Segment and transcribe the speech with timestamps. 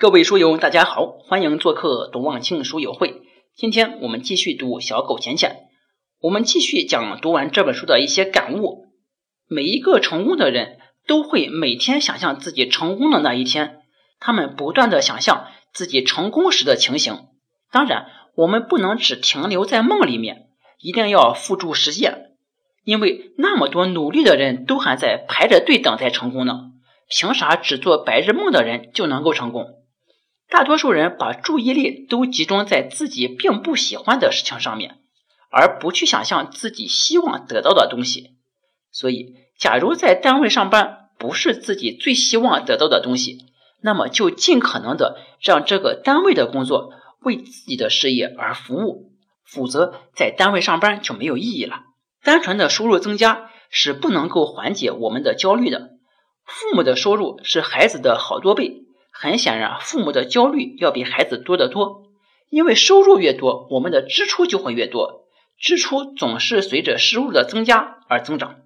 [0.00, 3.22] 各位书友，大家好，欢迎做客董望清书友会。
[3.56, 5.50] 今天我们继续读《小狗钱钱》，
[6.20, 8.86] 我们继续讲读完这本书的一些感悟。
[9.48, 13.80] 每一个成功的人都会每天想象自己成功的那一天，
[14.20, 17.18] 他们不断的想象自己成功时的情形。
[17.72, 18.06] 当然，
[18.36, 20.46] 我们不能只停留在梦里面，
[20.78, 22.36] 一定要付诸实践。
[22.84, 26.70] 因为那么多努力的人都还在排着队等待成功呢，
[27.08, 29.74] 凭啥只做白日梦的人就能够成功？
[30.50, 34.98] 大多数人把注意力都集中在自己并不喜欢的事情上面，
[35.50, 38.36] 而不去想象自己希望得到的东西。
[38.90, 43.44] 所以，假如在单位上班不是自己最希望得到的东西，
[43.82, 49.12] 那么就尽可能的让这个单位的工作为自己的事业而服务，
[49.44, 51.82] 否则在单位上班就没有意义了。
[52.24, 55.90] 单纯的收入增加是不能够缓解我们的焦虑的。
[56.44, 58.87] 父母的收入是孩子的好多倍。
[59.20, 62.04] 很显然，父母的焦虑要比孩子多得多，
[62.50, 65.24] 因为收入越多，我们的支出就会越多，
[65.58, 68.60] 支出总是随着收入的增加而增长。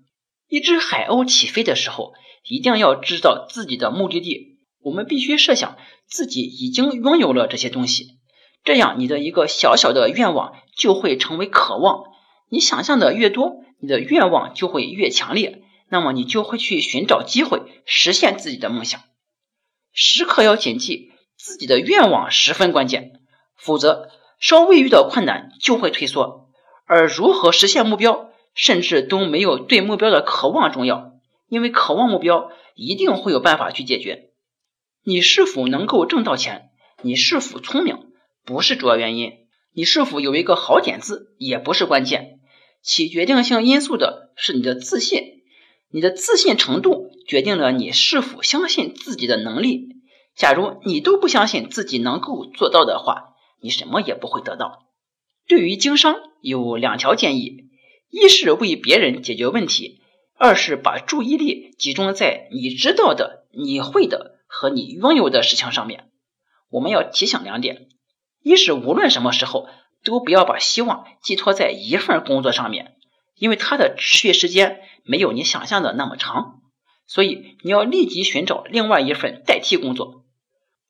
[0.51, 2.13] 一只海鸥起飞的时候，
[2.47, 8.19] 一定要知道自己的目的地，我们必须设想自己已经拥有了这些东西，
[8.63, 12.05] 这样你的一个小小的愿望就会成为渴望。
[12.51, 19.01] 你想象的越多，你的愿望就会越强烈，那么你就会去寻找机会实现自己的梦想。
[19.93, 23.21] 时刻要谨记自己的愿望十分关键，
[23.57, 24.09] 否则
[24.41, 26.49] 稍微遇到困难就会退缩。
[26.87, 31.13] 而如何实现目标，甚至都没有对目标的渴望重要，
[31.49, 34.31] 因为渴望目标一定会有办法去解决。
[35.05, 36.71] 你是否能够挣到钱，
[37.03, 37.99] 你是否聪明，
[38.45, 39.31] 不是主要原因；
[39.75, 42.41] 你是否有一个好点子，也不是关键。
[42.83, 45.43] 起决定性因素的是你的自信，
[45.91, 47.12] 你的自信程度。
[47.27, 49.89] 决定了你是否相信自己的能力。
[50.35, 54.87] 假如你都不相信自己能够做到的话，你什么也不会得到。
[55.47, 57.65] 对于经商，有两条建议：
[58.11, 60.01] 一是为别人解决问题；
[60.39, 66.09] 二是把注意力集中在你知道的、你会的和你拥有的事情上面。
[66.71, 67.89] 我们要提醒两点：
[68.43, 69.69] 一是无论什么时候
[70.03, 72.95] 都不要把希望寄托在一份工作上面，
[73.37, 76.62] 因为它的持续时间没有你想象的那么长。
[77.13, 80.25] 所以你要立即寻找另外一份代替工作。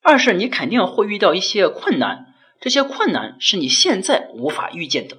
[0.01, 2.27] 二是你肯定会遇到一些困难，
[2.61, 5.17] 这些困难是你现在无法预见的。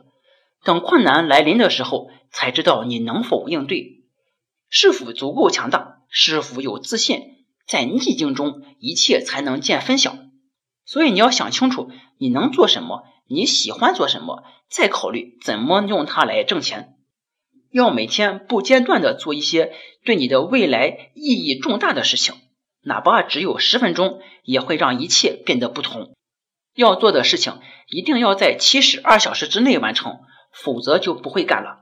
[0.64, 4.04] 等困难来临的时候，才知道你能否应对，
[4.70, 7.20] 是否足够强大，是否有自信。
[7.66, 10.16] 在逆境中，一切才能见分晓。
[10.86, 16.93] 所以你要想清楚你能做什么，你喜欢做什么，再考虑怎么用它来挣钱。
[17.74, 19.72] 要每天不间断的做一些
[20.04, 22.36] 对你的未来意义重大的事情，
[22.84, 26.14] 哪怕只有十分钟，也会让一切变得不同。
[26.76, 27.58] 要做的事情
[27.88, 30.20] 一定要在七十二小时之内完成，
[30.52, 31.80] 否则就不会干了。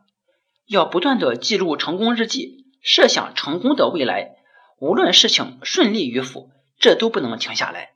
[0.67, 4.37] 要不断的记录成功日记，设想成功的未来。
[4.79, 6.49] 无论事情顺利与否，
[6.79, 7.91] 这都不能停下来。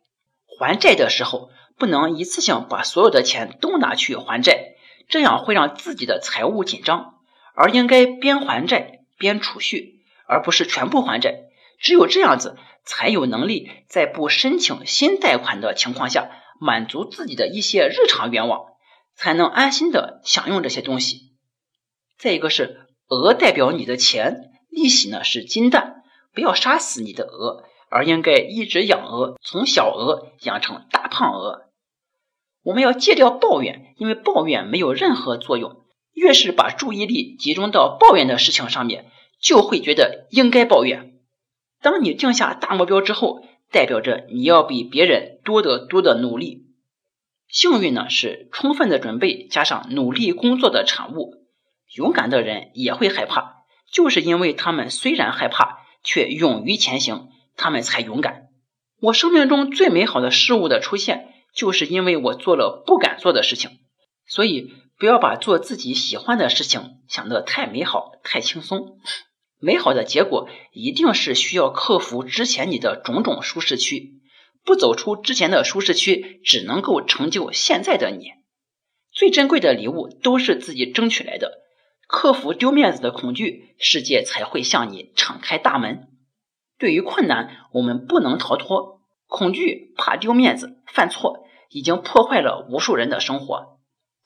[0.60, 4.74] 还债的时候，不能一次性把所有的钱都拿去还债，
[5.08, 7.14] 这样会让自己的财务紧张。
[7.56, 11.46] 而应该边还债边储蓄，而不是全部还债。
[11.80, 16.30] 只有这样子，才有能力在不申请新贷款的情况下，
[16.60, 18.66] 满足自己的一些日常愿望，
[19.14, 21.32] 才能安心的享用这些东西。
[22.18, 26.02] 再一个是鹅代表你的钱，利息呢是金蛋，
[26.34, 31.70] 不要杀死你的鹅，而应该一直养鹅，从小鹅养成大胖鹅。
[32.62, 35.85] 我们要戒掉抱怨，因为抱怨没有任何作用。
[36.16, 39.04] 越是把注意力集中到抱怨的事情上面，
[39.38, 41.12] 就会觉得应该抱怨。
[41.82, 46.64] 当你定下大目标之后，代表着你要比别人多得多的努力。
[47.48, 51.34] 幸运呢是充分的准备加上努力工作的产物。
[51.94, 58.48] 勇敢的人也会害怕，就是因为他们虽然害怕，却勇于前行，他们才勇敢。
[59.00, 63.70] 我生命中最美好的事物的出现，就是因为我做了不敢做的事情，
[64.26, 64.72] 所以。
[64.98, 68.98] 不要把做自己喜欢的事情想得太美好、太轻松。
[69.58, 74.20] 美好的结果一定是需要克服之前你的种种舒适区，
[74.64, 78.32] 不走出之前的舒适区，只能够成就现在的你。
[79.12, 81.62] 最珍贵的礼物都是自己争取来的。
[82.06, 86.08] 克服丢面子的恐惧，世界才会向你敞开大门。
[86.78, 89.00] 对于困难，我们不能逃脱。
[89.26, 93.75] 恐惧、怕丢面子、犯错，已经破坏了无数人的生活。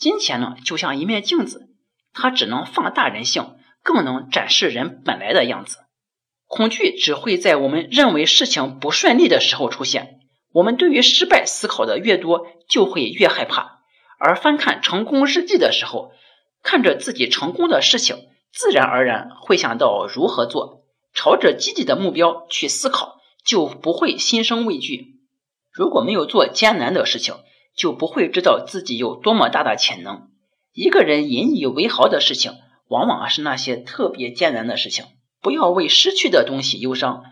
[0.00, 1.68] 金钱呢，就像一面镜子，
[2.14, 5.76] 它只能放大人性，更能展示人本来的样子。
[6.46, 10.20] 恐惧只会在我们认为事情不顺利的时候出现，
[10.52, 13.82] 我们对于失败思考的越多，就会越害怕。
[14.18, 16.12] 而翻看成功日记的时候，
[16.62, 18.16] 看着自己成功的事情，
[18.54, 25.20] 自然而然会想到如何做，朝着积极的目标去思考，就不会心生畏惧。
[25.70, 27.34] 如果没有做艰难的事情，
[27.74, 30.28] 就不会知道自己有多么大的潜能。
[30.72, 32.52] 一个人引以为豪的事情，
[32.88, 35.04] 往往是那些特别艰难的事情。
[35.40, 37.22] 不要为失去的东西忧伤，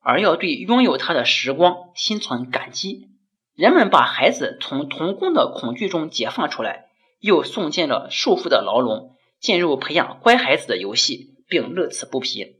[0.00, 3.08] 而要对拥有它的时光心存感激。
[3.54, 6.86] 人们把孩子从童工的恐惧中解放出来，
[7.20, 12.56] 又送进了束缚的牢笼，进入培养乖孩子的游戏，并乐此不疲。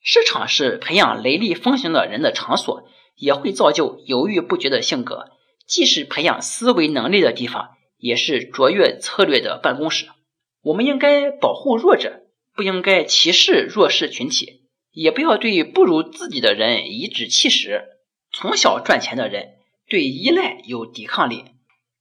[0.00, 2.82] 市场是培养雷厉风行的人的场所，
[3.16, 5.30] 也会造就犹豫不决的性格。
[5.68, 7.76] 既是培养思维能力的地方。
[8.00, 10.06] 也是卓越策略的办公室。
[10.62, 12.22] 我们应该保护弱者，
[12.54, 17.82] 不应该歧视弱势群体，也不要对不如自己的人颐指气使。
[18.32, 19.56] 从小赚钱的人
[19.88, 21.46] 对依赖有抵抗力，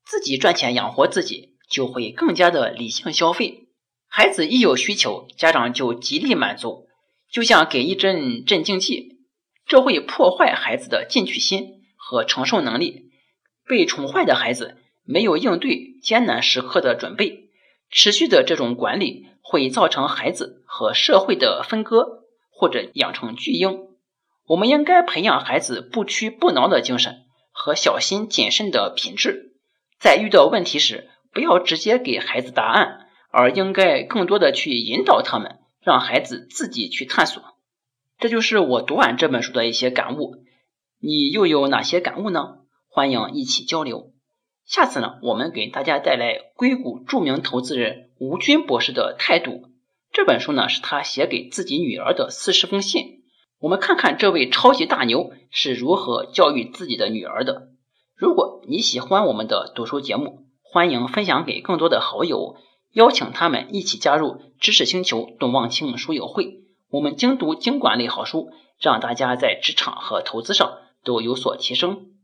[0.06, 3.70] 自己赚钱养活自己，就会更加的理性消费。
[4.08, 6.90] 孩子一有需求，家长就极力满足，
[7.32, 9.18] 就像给一针镇静剂，
[9.66, 13.07] 这会破坏孩子的进取心和承受能力。
[13.68, 14.78] 被宠坏的孩子。
[15.10, 17.50] 没有应对艰难时刻的准备，
[17.90, 23.88] 持续的这种管理会造成孩子和社会的分割，或者养成巨婴。
[24.48, 27.24] 我们应该培养孩子不屈不挠的精神
[27.54, 29.54] 和小心谨慎的品质。
[29.98, 37.42] 在遇到问题时，不要直接给孩子答案，而应该更多的去引导他们，让孩子自己去探索。
[38.20, 40.44] 这就是我读完这本书的一些感悟。
[41.00, 42.58] 你又有哪些感悟呢？
[42.98, 44.12] 欢迎一起交流。
[44.66, 49.66] 下次呢，我们给大家带来硅谷著名投资人吴军博士的态度。
[50.12, 53.22] 这本书呢，是他写给自己女儿的四十封信。
[53.60, 57.68] 我们看看这位超级大牛是如何教育自己的女儿的。
[58.16, 62.56] 如果你喜欢我们的读书节目，欢迎分享给更多的好友，
[62.94, 66.64] 邀请他们一起加入知识星球董望清书友会。
[66.90, 68.50] 我们精读经管类好书，
[68.82, 72.17] 让大家在职场和投资上都有所提升。